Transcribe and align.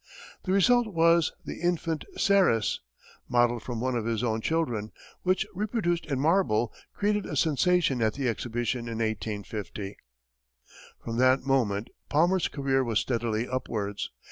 The 0.45 0.51
result 0.51 0.87
was 0.87 1.31
the 1.45 1.61
"Infant 1.61 2.05
Ceres," 2.17 2.81
modelled 3.29 3.61
from 3.61 3.79
one 3.79 3.95
of 3.95 4.05
his 4.05 4.23
own 4.23 4.41
children, 4.41 4.91
which, 5.21 5.45
reproduced 5.53 6.07
in 6.07 6.19
marble, 6.19 6.73
created 6.91 7.27
a 7.27 7.35
sensation 7.35 8.01
at 8.01 8.15
the 8.15 8.27
exhibitions 8.27 8.87
in 8.87 8.95
1850. 8.97 9.97
From 11.03 11.17
that 11.17 11.45
moment, 11.45 11.91
Palmer's 12.09 12.47
career 12.47 12.83
was 12.83 12.97
steadily 12.97 13.47
upwards. 13.47 14.09